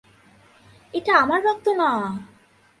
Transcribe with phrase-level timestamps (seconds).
[0.93, 1.89] এটা আমার রক্ত না!